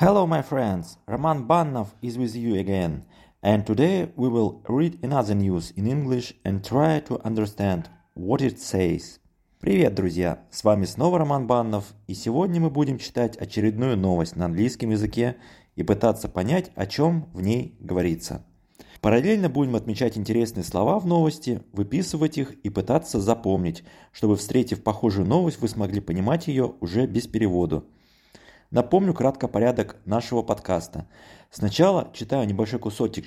Hello, 0.00 0.26
my 0.26 0.40
friends. 0.40 0.96
Roman 1.06 1.46
Bannov 1.46 1.88
is 2.00 2.16
with 2.16 2.34
you 2.34 2.54
again, 2.54 3.04
and 3.42 3.66
today 3.66 4.10
we 4.16 4.30
will 4.30 4.62
read 4.66 4.98
another 5.02 5.34
news 5.34 5.74
in 5.76 5.86
English 5.86 6.32
and 6.42 6.64
try 6.64 7.00
to 7.00 7.20
understand 7.22 7.90
what 8.14 8.40
it 8.40 8.58
says. 8.58 9.18
Привет, 9.60 9.94
друзья! 9.94 10.38
С 10.50 10.64
вами 10.64 10.86
снова 10.86 11.18
Роман 11.18 11.46
Баннов, 11.46 11.92
и 12.06 12.14
сегодня 12.14 12.62
мы 12.62 12.70
будем 12.70 12.96
читать 12.96 13.36
очередную 13.36 13.98
новость 13.98 14.36
на 14.36 14.46
английском 14.46 14.88
языке 14.88 15.36
и 15.76 15.82
пытаться 15.82 16.30
понять, 16.30 16.70
о 16.76 16.86
чем 16.86 17.28
в 17.34 17.42
ней 17.42 17.76
говорится. 17.78 18.42
Параллельно 19.02 19.50
будем 19.50 19.76
отмечать 19.76 20.16
интересные 20.16 20.64
слова 20.64 20.98
в 20.98 21.06
новости, 21.06 21.60
выписывать 21.74 22.38
их 22.38 22.52
и 22.52 22.70
пытаться 22.70 23.20
запомнить, 23.20 23.84
чтобы, 24.12 24.36
встретив 24.36 24.82
похожую 24.82 25.28
новость, 25.28 25.60
вы 25.60 25.68
смогли 25.68 26.00
понимать 26.00 26.48
ее 26.48 26.72
уже 26.80 27.04
без 27.06 27.26
перевода. 27.26 27.84
Напомню 28.70 29.12
кратко 29.14 29.48
порядок 29.48 29.96
нашего 30.04 30.42
подкаста. 30.42 31.08
Сначала 31.50 32.08
читаю 32.14 32.46
небольшой 32.46 32.78
кусочек, 32.78 33.26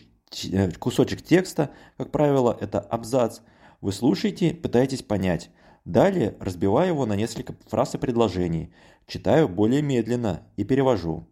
э, 0.49 0.71
кусочек 0.71 1.21
текста, 1.21 1.71
как 1.97 2.11
правило, 2.11 2.57
это 2.61 2.79
абзац. 2.79 3.39
Вы 3.81 3.91
слушаете, 3.91 4.53
пытаетесь 4.53 5.03
понять. 5.03 5.49
Далее 5.83 6.37
разбиваю 6.39 6.89
его 6.89 7.05
на 7.05 7.17
несколько 7.17 7.55
фраз 7.67 7.93
и 7.93 7.97
предложений. 7.97 8.73
Читаю 9.05 9.49
более 9.49 9.81
медленно 9.81 10.43
и 10.55 10.63
перевожу. 10.63 11.27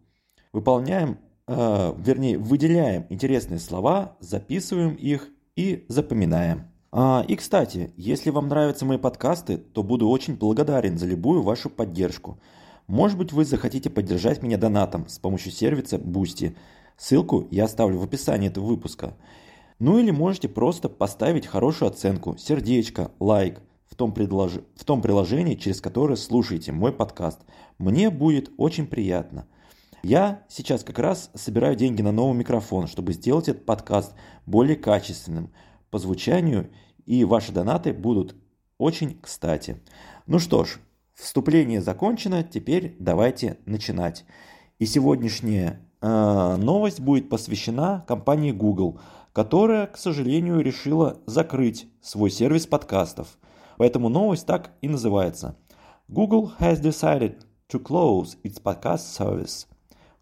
Выполняем, 0.52 1.18
э, 1.46 1.94
вернее, 1.96 2.36
выделяем 2.36 3.06
интересные 3.08 3.60
слова, 3.60 4.18
записываем 4.20 4.94
их 4.94 5.30
и 5.56 5.86
запоминаем. 5.88 6.70
А, 6.94 7.24
и, 7.26 7.34
кстати, 7.34 7.94
если 7.96 8.28
вам 8.28 8.48
нравятся 8.48 8.84
мои 8.84 8.98
подкасты, 8.98 9.56
то 9.56 9.82
буду 9.82 10.06
очень 10.10 10.36
благодарен 10.36 10.98
за 10.98 11.06
любую 11.06 11.40
вашу 11.40 11.70
поддержку– 11.70 12.38
может 12.86 13.18
быть 13.18 13.32
вы 13.32 13.44
захотите 13.44 13.90
поддержать 13.90 14.42
меня 14.42 14.58
донатом 14.58 15.08
с 15.08 15.18
помощью 15.18 15.52
сервиса 15.52 15.96
Boosty. 15.96 16.56
Ссылку 16.96 17.48
я 17.50 17.64
оставлю 17.64 17.98
в 17.98 18.04
описании 18.04 18.48
этого 18.48 18.66
выпуска. 18.66 19.16
Ну 19.78 19.98
или 19.98 20.10
можете 20.10 20.48
просто 20.48 20.88
поставить 20.88 21.46
хорошую 21.46 21.88
оценку, 21.88 22.36
сердечко, 22.36 23.10
лайк 23.18 23.60
в 23.86 23.94
том, 23.94 24.12
предлож... 24.12 24.52
в 24.74 24.84
том 24.84 25.02
приложении, 25.02 25.54
через 25.54 25.80
которое 25.80 26.16
слушаете 26.16 26.72
мой 26.72 26.92
подкаст. 26.92 27.40
Мне 27.78 28.10
будет 28.10 28.50
очень 28.56 28.86
приятно. 28.86 29.46
Я 30.02 30.44
сейчас 30.48 30.82
как 30.82 30.98
раз 30.98 31.30
собираю 31.34 31.76
деньги 31.76 32.02
на 32.02 32.10
новый 32.10 32.36
микрофон, 32.36 32.88
чтобы 32.88 33.12
сделать 33.12 33.48
этот 33.48 33.64
подкаст 33.66 34.14
более 34.46 34.76
качественным 34.76 35.52
по 35.90 35.98
звучанию, 35.98 36.70
и 37.04 37.24
ваши 37.24 37.52
донаты 37.52 37.92
будут 37.92 38.34
очень 38.78 39.18
кстати. 39.20 39.80
Ну 40.26 40.38
что 40.38 40.64
ж, 40.64 40.78
Вступление 41.14 41.82
закончено, 41.82 42.42
теперь 42.42 42.96
давайте 42.98 43.58
начинать. 43.66 44.24
И 44.78 44.86
сегодняшняя 44.86 45.86
э, 46.00 46.56
новость 46.56 47.00
будет 47.00 47.28
посвящена 47.28 48.04
компании 48.08 48.50
Google, 48.50 48.98
которая, 49.32 49.86
к 49.86 49.98
сожалению, 49.98 50.60
решила 50.60 51.20
закрыть 51.26 51.86
свой 52.00 52.30
сервис 52.30 52.66
подкастов. 52.66 53.38
Поэтому 53.76 54.08
новость 54.08 54.46
так 54.46 54.72
и 54.80 54.88
называется. 54.88 55.58
Google 56.08 56.52
has 56.58 56.80
decided 56.80 57.42
to 57.68 57.82
close 57.82 58.38
its 58.42 58.60
podcast 58.62 59.02
service. 59.18 59.66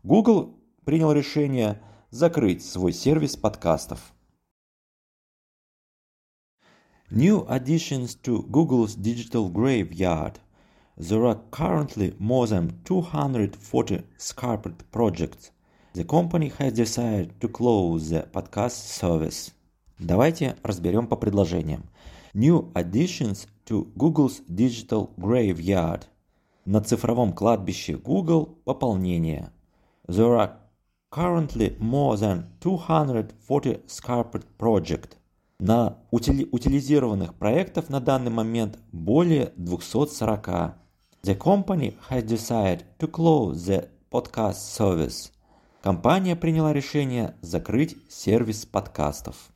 Google 0.03 0.57
принял 0.85 1.13
решение 1.13 1.81
закрыть 2.11 2.65
свой 2.65 2.93
сервис 2.93 3.37
подкастов. 3.37 4.13
New 7.11 7.47
additions 7.49 8.17
to 8.23 8.45
Google's 8.49 8.97
digital 8.97 9.51
graveyard– 9.51 10.35
There 11.03 11.25
are 11.25 11.41
currently 11.51 12.15
more 12.19 12.47
than 12.47 12.79
240 12.85 14.03
Scarpet 14.19 14.75
projects. 14.93 15.51
The 15.95 16.05
company 16.05 16.53
has 16.59 16.75
decided 16.75 17.41
to 17.41 17.49
close 17.49 18.11
the 18.11 18.29
podcast 18.31 19.01
service. 19.01 19.53
Давайте 19.99 20.57
разберем 20.63 21.07
по 21.07 21.17
предложениям. 21.17 21.85
New 22.35 22.71
additions 22.75 23.47
to 23.65 23.91
Google's 23.97 24.43
Digital 24.47 25.09
Graveyard. 25.17 26.03
На 26.67 26.83
цифровом 26.83 27.33
кладбище 27.33 27.95
Google 27.95 28.59
пополнение. 28.67 29.51
There 30.07 30.37
are 30.37 30.51
currently 31.11 31.79
more 31.79 32.19
than 32.19 32.45
240 32.61 33.87
Scarpet 33.87 34.45
projects. 34.59 35.17
На 35.59 35.97
утили 36.11 36.47
утилизированных 36.53 37.35
проектов 37.37 37.89
на 37.89 38.01
данный 38.01 38.31
момент 38.31 38.79
более 38.93 39.55
240. 39.57 40.80
The 41.23 41.37
company 41.37 41.99
has 42.09 42.25
decided 42.25 42.87
to 42.99 43.07
close 43.07 43.67
the 43.67 43.91
podcast 44.11 44.75
service. 44.75 45.31
Компания 45.83 46.35
приняла 46.35 46.73
решение 46.73 47.37
закрыть 47.43 47.95
сервис 48.09 48.65
подкастов. 48.65 49.53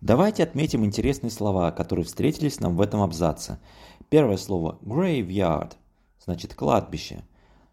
Давайте 0.00 0.44
отметим 0.44 0.84
интересные 0.84 1.32
слова, 1.32 1.72
которые 1.72 2.04
встретились 2.04 2.60
нам 2.60 2.76
в 2.76 2.80
этом 2.80 3.02
абзаце. 3.02 3.58
Первое 4.08 4.36
слово 4.36 4.78
graveyard, 4.82 5.72
значит 6.24 6.54
кладбище. 6.54 7.24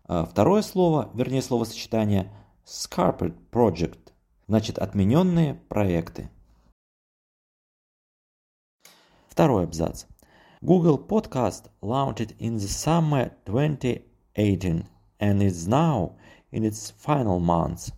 А 0.06 0.26
второе 0.26 0.64
слово, 0.64 1.12
вернее 1.14 1.44
словосочетание 1.44 2.34
scarped 2.66 3.36
project, 3.52 4.14
значит 4.48 4.80
отмененные 4.80 5.54
проекты. 5.70 6.32
Второй 9.30 9.66
абзац. 9.66 10.06
Google 10.66 10.98
Podcast 10.98 11.66
launched 11.82 12.34
in 12.40 12.54
the 12.54 12.70
summer 12.70 13.32
2018 13.46 14.88
and 15.20 15.44
is 15.44 15.68
now 15.68 16.14
in 16.54 16.64
its 16.64 16.90
final 16.90 17.42
months. 17.42 17.92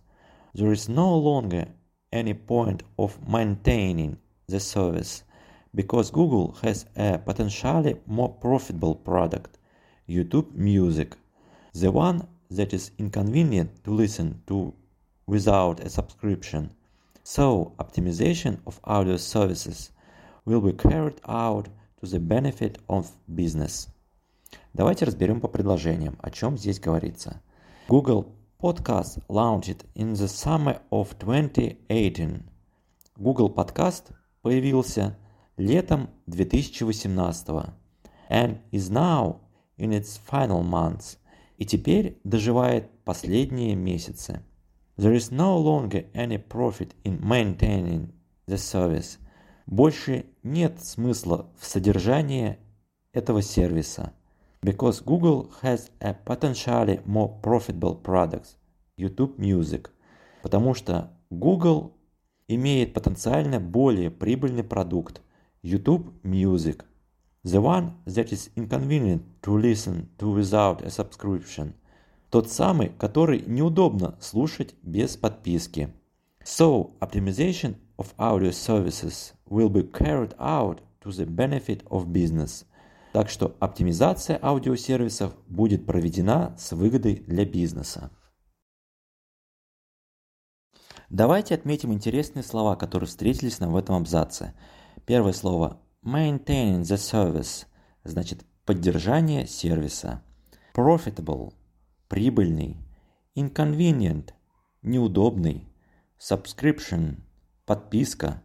There 0.52 0.72
is 0.72 0.88
no 0.88 1.16
longer 1.16 1.66
any 2.12 2.34
point 2.34 2.82
of 2.98 3.28
maintaining 3.28 4.18
the 4.48 4.58
service 4.58 5.22
because 5.76 6.10
Google 6.10 6.56
has 6.62 6.86
a 6.96 7.18
potentially 7.18 8.00
more 8.04 8.30
profitable 8.30 8.96
product, 8.96 9.58
YouTube 10.08 10.52
Music, 10.52 11.14
the 11.72 11.92
one 11.92 12.26
that 12.50 12.74
is 12.74 12.90
inconvenient 12.98 13.84
to 13.84 13.92
listen 13.92 14.42
to 14.48 14.74
without 15.24 15.78
a 15.78 15.88
subscription. 15.88 16.72
So, 17.22 17.74
optimization 17.78 18.58
of 18.66 18.80
audio 18.82 19.18
services 19.18 19.92
will 20.44 20.60
be 20.60 20.72
carried 20.72 21.20
out 21.28 21.68
to 22.00 22.06
the 22.06 22.18
benefit 22.18 22.78
of 22.88 23.06
business. 23.26 23.88
Давайте 24.74 25.06
разберем 25.06 25.40
по 25.40 25.48
предложениям, 25.48 26.18
о 26.20 26.30
чем 26.30 26.58
здесь 26.58 26.78
говорится. 26.78 27.40
Google 27.88 28.26
Podcast 28.60 29.22
launched 29.28 29.86
in 29.94 30.12
the 30.12 30.28
summer 30.28 30.80
of 30.90 31.16
2018. 31.18 32.42
Google 33.16 33.48
Podcast 33.48 34.12
появился 34.42 35.16
летом 35.56 36.10
2018 36.26 37.72
and 38.28 38.58
is 38.72 38.90
now 38.90 39.40
in 39.78 39.92
its 39.92 40.18
final 40.18 40.62
months 40.62 41.16
и 41.56 41.64
теперь 41.64 42.18
доживает 42.24 42.90
последние 43.04 43.74
месяцы. 43.74 44.42
There 44.98 45.14
is 45.14 45.30
no 45.30 45.58
longer 45.58 46.06
any 46.12 46.36
profit 46.38 46.94
in 47.04 47.20
maintaining 47.22 48.12
the 48.46 48.58
service– 48.58 49.18
больше 49.66 50.26
нет 50.42 50.82
смысла 50.82 51.50
в 51.58 51.66
содержании 51.66 52.58
этого 53.12 53.42
сервиса. 53.42 54.12
Because 54.62 55.02
Google 55.04 55.50
has 55.62 55.90
a 56.00 56.12
potentially 56.12 57.04
more 57.04 57.40
profitable 57.42 58.00
product, 58.00 58.56
YouTube 58.96 59.36
Music. 59.38 59.90
Потому 60.42 60.74
что 60.74 61.10
Google 61.30 61.92
имеет 62.48 62.94
потенциально 62.94 63.60
более 63.60 64.10
прибыльный 64.10 64.64
продукт, 64.64 65.20
YouTube 65.62 66.12
Music. 66.22 66.84
The 67.44 67.60
one 67.60 67.92
that 68.06 68.30
is 68.30 68.50
inconvenient 68.56 69.22
to 69.42 69.56
listen 69.56 70.08
to 70.18 70.34
without 70.34 70.82
a 70.82 70.88
subscription. 70.88 71.74
Тот 72.30 72.50
самый, 72.50 72.88
который 72.88 73.42
неудобно 73.46 74.16
слушать 74.20 74.74
без 74.82 75.16
подписки. 75.16 75.92
So, 76.44 76.92
optimization 77.00 77.76
of 77.96 78.14
audio 78.18 78.50
services 78.50 79.32
will 79.48 79.68
be 79.68 79.82
carried 79.82 80.34
out 80.38 80.80
to 81.00 81.10
the 81.10 81.26
benefit 81.26 81.82
of 81.88 82.06
business. 82.12 82.64
Так 83.12 83.30
что 83.30 83.56
оптимизация 83.60 84.38
аудиосервисов 84.42 85.34
будет 85.46 85.86
проведена 85.86 86.54
с 86.58 86.72
выгодой 86.72 87.16
для 87.26 87.44
бизнеса. 87.46 88.10
Давайте 91.08 91.54
отметим 91.54 91.92
интересные 91.92 92.42
слова, 92.42 92.76
которые 92.76 93.06
встретились 93.06 93.60
нам 93.60 93.72
в 93.72 93.76
этом 93.76 93.94
абзаце. 93.94 94.54
Первое 95.06 95.32
слово 95.32 95.80
maintaining 96.04 96.82
the 96.82 96.96
service 96.96 97.66
значит 98.04 98.44
поддержание 98.64 99.46
сервиса. 99.46 100.22
Profitable– 100.74 101.54
прибыльный. 102.08 102.76
Inconvenient– 103.34 104.32
неудобный. 104.82 105.68
Subscription– 106.18 107.20
подписка. 107.66 108.42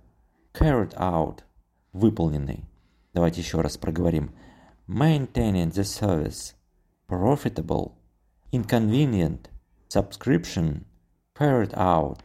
Carried 0.53 0.93
out– 0.95 1.43
выполненный. 1.93 2.65
Давайте 3.13 3.41
еще 3.41 3.61
раз 3.61 3.77
проговорим. 3.77 4.35
Maintaining 4.87 5.71
the 5.71 5.83
service– 5.83 6.55
profitable. 7.07 7.93
inconvenient, 8.51 9.49
subscription, 9.89 10.85
ferret 11.33 11.73
out. 11.73 12.19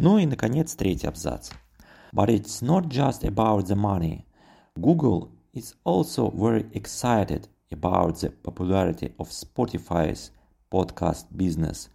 Ну 0.00 0.18
и, 0.18 0.26
наконец, 0.26 0.74
третий 0.74 1.06
абзац. 1.06 1.50
But 2.12 2.28
it's 2.28 2.62
not 2.62 2.88
just 2.88 3.24
about 3.24 3.66
the 3.66 3.74
money. 3.74 4.24
Google 4.76 5.32
is 5.52 5.74
also 5.84 6.30
very 6.30 6.66
excited 6.72 7.48
about 7.72 8.20
the 8.20 8.30
popularity 8.30 9.14
of 9.18 9.30
Spotify's 9.30 10.30
podcast 10.70 11.26
business 11.36 11.88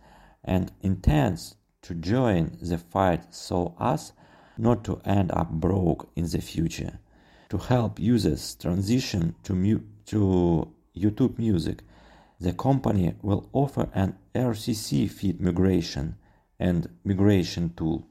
and 0.43 0.71
intends 0.81 1.55
to 1.81 1.93
join 1.93 2.57
the 2.61 2.77
fight 2.77 3.33
so 3.33 3.75
as 3.79 4.13
not 4.57 4.83
to 4.83 5.01
end 5.05 5.31
up 5.31 5.49
broke 5.49 6.09
in 6.15 6.25
the 6.25 6.41
future. 6.41 6.99
To 7.49 7.57
help 7.57 7.99
users 7.99 8.55
transition 8.55 9.35
to, 9.43 9.53
mu- 9.55 9.81
to 10.07 10.71
YouTube 10.95 11.37
Music, 11.37 11.81
the 12.39 12.53
company 12.53 13.15
will 13.21 13.49
offer 13.53 13.89
an 13.93 14.17
RCC 14.35 15.09
feed 15.09 15.41
migration 15.41 16.15
and 16.59 16.89
migration 17.03 17.73
tool. 17.75 18.07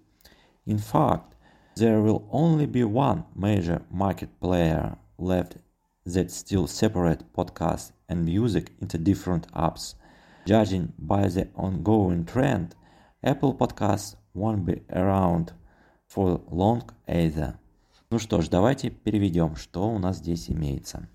In 0.66 0.78
fact, 0.78 1.34
there 1.76 2.00
will 2.00 2.28
only 2.32 2.66
be 2.66 2.84
one 2.84 3.24
major 3.34 3.82
market 3.90 4.40
player 4.40 4.96
left 5.18 5.56
that 6.04 6.30
still 6.30 6.66
separate 6.66 7.32
podcast 7.32 7.92
and 8.08 8.24
music 8.24 8.72
into 8.80 8.98
different 8.98 9.50
apps. 9.52 9.94
Judging 10.46 10.92
by 10.98 11.28
the 11.28 11.48
ongoing 11.54 12.24
trend, 12.24 12.74
Apple 13.22 13.52
Podcasts 13.52 14.16
won't 14.32 14.64
be 14.64 14.82
around 14.90 15.52
for 16.06 16.40
long 16.50 16.82
either. 17.08 17.56
Ну 18.10 18.18
что 18.20 18.40
ж, 18.40 18.48
давайте 18.48 18.90
переведем, 18.90 19.56
что 19.56 19.90
у 19.90 19.98
нас 19.98 20.18
здесь 20.18 20.48
имеется. 20.48 21.08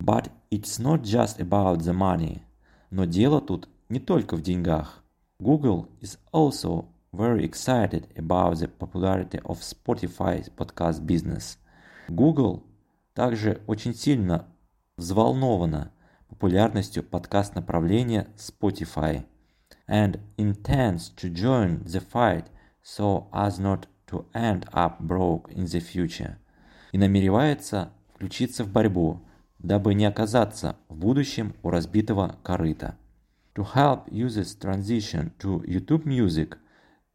But 0.00 0.30
it's 0.50 0.80
not 0.80 1.02
just 1.02 1.38
about 1.38 1.80
the 1.80 1.92
money. 1.92 2.40
Но 2.90 3.04
дело 3.04 3.42
тут 3.42 3.68
не 3.90 4.00
только 4.00 4.36
в 4.36 4.42
деньгах. 4.42 5.02
Google 5.38 5.86
is 6.00 6.18
also 6.32 6.86
very 7.12 7.44
excited 7.44 8.08
about 8.16 8.54
the 8.54 8.68
popularity 8.68 9.38
of 9.44 9.60
Spotify's 9.60 10.48
podcast 10.48 11.04
business. 11.04 11.58
Google 12.08 12.62
также 13.12 13.60
очень 13.66 13.94
сильно 13.94 14.46
взволнована 14.96 15.92
популярностью 16.28 17.02
подкаст-направления 17.02 18.28
Spotify 18.36 19.26
and 19.87 20.19
intends 20.37 21.09
to 21.09 21.29
join 21.29 21.83
the 21.85 21.99
fight 21.99 22.47
so 22.81 23.27
as 23.33 23.59
not 23.59 23.87
to 24.07 24.25
end 24.33 24.65
up 24.73 24.99
broke 24.99 25.51
in 25.51 25.65
the 25.65 25.79
future 25.79 26.37
и 26.91 26.97
намеревается 26.97 27.91
включиться 28.13 28.63
в 28.63 28.71
борьбу, 28.71 29.21
дабы 29.59 29.93
не 29.93 30.05
оказаться 30.05 30.75
в 30.89 30.95
будущем 30.95 31.55
у 31.63 31.69
разбитого 31.69 32.37
корыта. 32.43 32.97
To 33.55 33.65
help 33.75 34.09
users 34.09 34.57
transition 34.57 35.31
to 35.39 35.63
YouTube 35.65 36.05
Music 36.05 36.57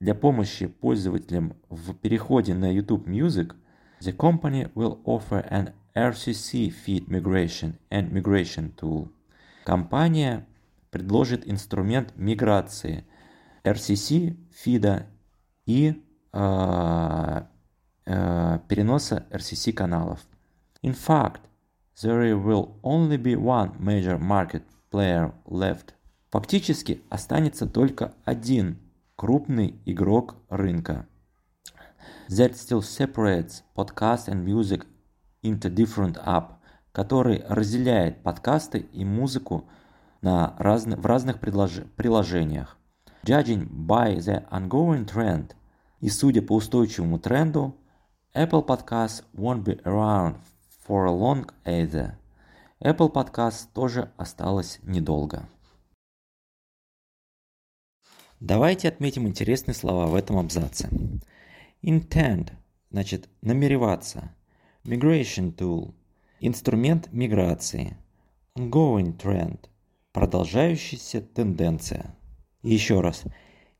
для 0.00 0.14
помощи 0.14 0.66
пользователям 0.66 1.54
в 1.70 1.94
переходе 1.94 2.54
на 2.54 2.74
YouTube 2.76 3.06
Music, 3.06 3.54
the 4.00 4.14
company 4.14 4.70
will 4.74 5.00
offer 5.04 5.46
an 5.50 5.72
RCC 5.94 6.70
feed 6.70 7.08
migration 7.08 7.78
and 7.90 8.12
migration 8.12 8.74
tool. 8.76 9.08
Компания 9.64 10.46
предложит 10.91 11.49
инструмент 11.49 12.13
миграции 12.15 13.05
RCC 13.63 14.37
фида 14.51 15.07
и 15.65 16.03
э, 16.33 17.41
э, 18.05 18.59
переноса 18.67 19.25
RCC 19.31 19.73
каналов. 19.73 20.19
In 20.83 20.93
fact, 20.93 21.41
there 22.01 22.35
will 22.35 22.75
only 22.83 23.17
be 23.17 23.35
one 23.35 23.79
major 23.79 24.19
market 24.19 24.63
player 24.91 25.33
left. 25.45 25.93
Фактически 26.31 27.01
останется 27.09 27.67
только 27.67 28.13
один 28.25 28.77
крупный 29.15 29.79
игрок 29.85 30.35
рынка. 30.49 31.07
That 32.29 32.53
still 32.55 32.81
separates 32.81 33.63
podcast 33.75 34.27
and 34.27 34.43
music 34.43 34.85
into 35.43 35.69
different 35.69 36.17
app, 36.25 36.53
который 36.91 37.43
разделяет 37.47 38.23
подкасты 38.23 38.79
и 38.79 39.05
музыку 39.05 39.69
на 40.21 40.55
разны, 40.57 40.95
в 40.95 41.05
разных 41.05 41.39
приложениях. 41.39 42.77
Judging 43.23 43.69
by 43.69 44.17
the 44.17 44.47
ongoing 44.49 45.05
trend, 45.05 45.51
и 45.99 46.09
судя 46.09 46.41
по 46.41 46.55
устойчивому 46.55 47.19
тренду, 47.19 47.75
Apple 48.33 48.65
Podcasts 48.65 49.23
won't 49.35 49.63
be 49.63 49.81
around 49.83 50.37
for 50.87 51.07
long 51.09 51.49
either. 51.65 52.15
Apple 52.83 53.11
Podcasts 53.11 53.67
тоже 53.73 54.11
осталось 54.17 54.79
недолго. 54.83 55.47
Давайте 58.39 58.87
отметим 58.87 59.27
интересные 59.27 59.75
слова 59.75 60.07
в 60.07 60.15
этом 60.15 60.39
абзаце. 60.39 60.89
Intend 61.83 62.53
значит 62.89 63.29
намереваться. 63.41 64.33
Migration 64.83 65.55
tool– 65.55 65.93
инструмент 66.39 67.11
миграции. 67.11 67.97
Ongoing 68.57 69.15
trend– 69.15 69.59
продолжающаяся 70.11 71.21
тенденция. 71.21 72.15
еще 72.63 73.01
раз. 73.01 73.23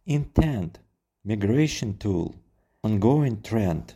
Intend– 0.05 0.77
migration 1.25 1.97
tool. 1.97 2.35
Ongoing 2.83 3.41
trend. 3.41 3.91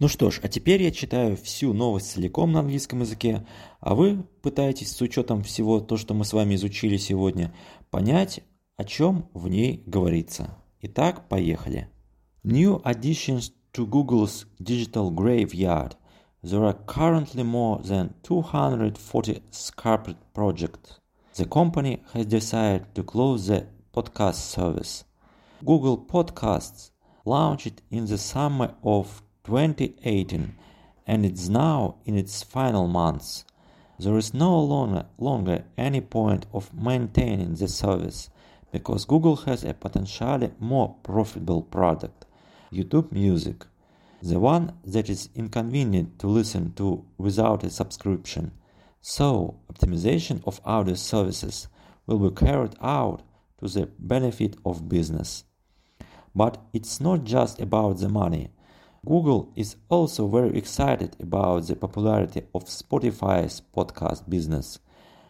Ну 0.00 0.08
что 0.08 0.30
ж, 0.30 0.40
а 0.42 0.48
теперь 0.48 0.82
я 0.82 0.90
читаю 0.90 1.36
всю 1.36 1.72
новость 1.72 2.10
целиком 2.10 2.50
на 2.50 2.60
английском 2.60 3.00
языке, 3.00 3.46
а 3.78 3.94
вы 3.94 4.24
пытаетесь 4.42 4.90
с 4.90 5.00
учетом 5.00 5.44
всего 5.44 5.80
то, 5.80 5.96
что 5.96 6.14
мы 6.14 6.24
с 6.24 6.32
вами 6.32 6.56
изучили 6.56 6.96
сегодня, 6.96 7.54
понять, 7.90 8.40
о 8.76 8.84
чем 8.84 9.30
в 9.34 9.48
ней 9.48 9.84
говорится. 9.86 10.58
Итак, 10.80 11.28
поехали. 11.28 11.88
New 12.42 12.82
additions 12.82 13.52
to 13.72 13.88
Google's 13.88 14.46
digital 14.58 15.10
graveyard, 15.14 15.92
there 16.44 16.62
are 16.62 16.74
currently 16.86 17.42
more 17.42 17.78
than 17.78 18.12
240 18.22 19.40
scrapped 19.50 20.14
projects. 20.34 21.00
The 21.36 21.46
company 21.46 22.02
has 22.12 22.26
decided 22.26 22.94
to 22.94 23.02
close 23.02 23.46
the 23.46 23.66
podcast 23.94 24.34
service. 24.34 25.04
Google 25.64 25.96
Podcasts 25.96 26.90
launched 27.24 27.80
in 27.90 28.04
the 28.04 28.18
summer 28.18 28.74
of 28.84 29.22
2018 29.44 30.54
and 31.06 31.24
it's 31.24 31.48
now 31.48 31.96
in 32.04 32.18
its 32.18 32.42
final 32.42 32.88
months. 32.88 33.46
There 33.98 34.18
is 34.18 34.34
no 34.34 34.60
longer, 34.60 35.06
longer 35.16 35.64
any 35.78 36.02
point 36.02 36.44
of 36.52 36.74
maintaining 36.74 37.54
the 37.54 37.68
service 37.68 38.28
because 38.70 39.06
Google 39.06 39.36
has 39.36 39.64
a 39.64 39.72
potentially 39.72 40.50
more 40.60 40.96
profitable 41.02 41.62
product 41.62 42.26
YouTube 42.70 43.12
Music, 43.12 43.64
the 44.24 44.40
one 44.40 44.72
that 44.84 45.10
is 45.10 45.28
inconvenient 45.34 46.18
to 46.18 46.26
listen 46.26 46.72
to 46.72 47.04
without 47.18 47.62
a 47.62 47.68
subscription. 47.68 48.52
So, 49.02 49.60
optimization 49.70 50.42
of 50.46 50.62
audio 50.64 50.94
services 50.94 51.68
will 52.06 52.18
be 52.18 52.34
carried 52.34 52.74
out 52.80 53.20
to 53.58 53.68
the 53.68 53.90
benefit 53.98 54.56
of 54.64 54.88
business. 54.88 55.44
But 56.34 56.56
it's 56.72 57.02
not 57.02 57.24
just 57.24 57.60
about 57.60 57.98
the 57.98 58.08
money. 58.08 58.48
Google 59.04 59.52
is 59.56 59.76
also 59.90 60.26
very 60.26 60.56
excited 60.56 61.16
about 61.20 61.66
the 61.66 61.76
popularity 61.76 62.44
of 62.54 62.64
Spotify's 62.64 63.60
podcast 63.76 64.30
business 64.30 64.78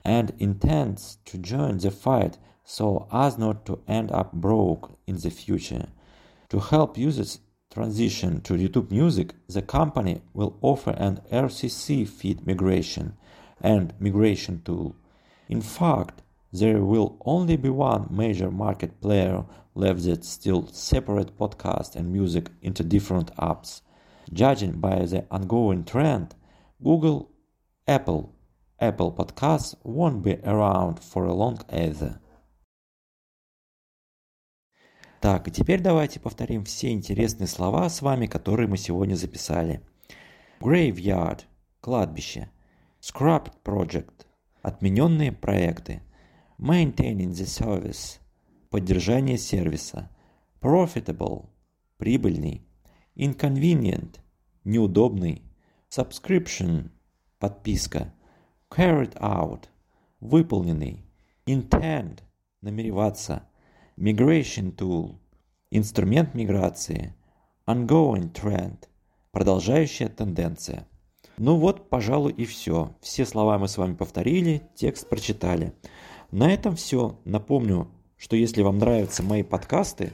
and 0.04 0.32
intends 0.38 1.18
to 1.24 1.38
join 1.38 1.78
the 1.78 1.90
fight 1.90 2.38
so 2.64 3.08
as 3.10 3.38
not 3.38 3.66
to 3.66 3.82
end 3.88 4.12
up 4.12 4.32
broke 4.32 4.96
in 5.08 5.16
the 5.16 5.30
future. 5.30 5.88
To 6.50 6.60
help 6.60 6.96
users 6.96 7.40
transition 7.74 8.40
to 8.42 8.54
YouTube 8.54 8.90
Music, 8.90 9.34
the 9.48 9.60
company 9.60 10.22
will 10.32 10.56
offer 10.62 10.92
an 10.92 11.20
RCC 11.32 12.08
feed 12.08 12.46
migration 12.46 13.16
and 13.60 13.92
migration 13.98 14.62
tool. 14.64 14.94
In 15.48 15.60
fact, 15.60 16.22
there 16.52 16.84
will 16.84 17.18
only 17.24 17.56
be 17.56 17.68
one 17.68 18.06
major 18.10 18.50
market 18.50 19.00
player 19.00 19.44
left 19.74 20.04
that 20.04 20.24
still 20.24 20.68
separate 20.68 21.36
podcast 21.36 21.96
and 21.96 22.12
music 22.12 22.48
into 22.62 22.84
different 22.84 23.34
apps. 23.36 23.80
Judging 24.32 24.78
by 24.80 25.04
the 25.04 25.26
ongoing 25.30 25.84
trend, 25.84 26.36
Google, 26.82 27.32
Apple, 27.88 28.34
Apple 28.78 29.12
Podcasts 29.12 29.74
won't 29.82 30.22
be 30.22 30.36
around 30.44 31.02
for 31.02 31.24
a 31.24 31.34
long 31.34 31.58
either. 31.70 32.20
Так, 35.24 35.48
и 35.48 35.50
теперь 35.50 35.80
давайте 35.80 36.20
повторим 36.20 36.64
все 36.64 36.90
интересные 36.90 37.46
слова 37.46 37.88
с 37.88 38.02
вами, 38.02 38.26
которые 38.26 38.68
мы 38.68 38.76
сегодня 38.76 39.14
записали. 39.14 39.80
Graveyard– 40.60 41.44
кладбище. 41.80 42.50
Scrapped 43.00 43.54
project– 43.64 44.26
отмененные 44.62 45.32
проекты. 45.32 46.02
Maintaining 46.58 47.30
the 47.30 47.46
service– 47.46 48.20
поддержание 48.70 49.38
сервиса. 49.38 50.10
Profitable– 50.60 51.48
прибыльный. 51.96 52.68
Inconvenient– 53.16 54.20
неудобный. 54.64 55.42
Subscription– 55.88 56.90
подписка. 57.38 58.12
Carried 58.68 59.14
out– 59.20 59.68
выполненный. 60.20 61.06
Intend– 61.46 62.18
намереваться. 62.60 63.48
Migration 63.96 64.74
tool– 64.74 65.14
инструмент 65.70 66.34
миграции. 66.34 67.14
Ongoing 67.64 68.32
trend– 68.32 68.88
продолжающая 69.30 70.08
тенденция. 70.08 70.88
Ну 71.38 71.58
вот, 71.58 71.88
пожалуй, 71.90 72.32
и 72.32 72.44
все. 72.44 72.96
Все 73.00 73.24
слова 73.24 73.56
мы 73.56 73.68
с 73.68 73.78
вами 73.78 73.94
повторили, 73.94 74.62
текст 74.74 75.08
прочитали. 75.08 75.74
На 76.32 76.52
этом 76.52 76.74
все. 76.74 77.20
Напомню, 77.24 77.88
что 78.16 78.34
если 78.34 78.62
вам 78.62 78.78
нравятся 78.78 79.22
мои 79.22 79.44
подкасты, 79.44 80.12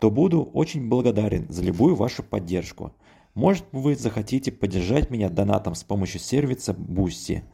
то 0.00 0.10
буду 0.10 0.42
очень 0.42 0.88
благодарен 0.88 1.46
за 1.48 1.62
любую 1.62 1.94
вашу 1.94 2.24
поддержку. 2.24 2.96
Может 3.34 3.64
вы 3.70 3.94
захотите 3.94 4.50
поддержать 4.50 5.08
меня 5.10 5.28
донатом 5.28 5.76
с 5.76 5.84
помощью 5.84 6.18
сервиса 6.18 6.72
Boosty. 6.72 7.44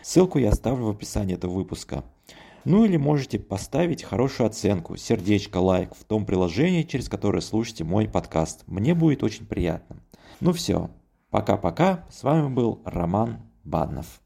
Ссылку 0.00 0.38
я 0.38 0.48
оставлю 0.48 0.86
в 0.86 0.90
описании 0.90 1.34
этого 1.34 1.52
выпуска. 1.52 2.04
Ну 2.66 2.84
или 2.84 2.96
можете 2.96 3.38
поставить 3.38 4.02
хорошую 4.02 4.48
оценку, 4.48 4.96
сердечко, 4.96 5.58
лайк 5.58 5.94
в 5.94 6.02
том 6.02 6.26
приложении, 6.26 6.82
через 6.82 7.08
которое 7.08 7.40
слушаете 7.40 7.84
мой 7.84 8.08
подкаст. 8.08 8.64
Мне 8.66 8.92
будет 8.92 9.22
очень 9.22 9.46
приятно. 9.46 10.02
Ну 10.40 10.52
все, 10.52 10.90
пока-пока. 11.30 12.04
С 12.10 12.24
вами 12.24 12.52
был 12.52 12.82
Роман 12.84 13.38
Баднов. 13.62 14.20